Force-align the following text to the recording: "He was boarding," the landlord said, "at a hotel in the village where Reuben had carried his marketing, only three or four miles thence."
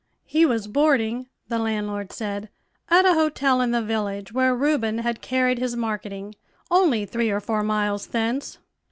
"He 0.25 0.47
was 0.47 0.65
boarding," 0.65 1.27
the 1.47 1.59
landlord 1.59 2.11
said, 2.11 2.49
"at 2.89 3.05
a 3.05 3.13
hotel 3.13 3.61
in 3.61 3.69
the 3.69 3.83
village 3.83 4.33
where 4.33 4.55
Reuben 4.55 4.97
had 4.97 5.21
carried 5.21 5.59
his 5.59 5.75
marketing, 5.75 6.33
only 6.71 7.05
three 7.05 7.29
or 7.29 7.39
four 7.39 7.61
miles 7.61 8.07
thence." 8.07 8.57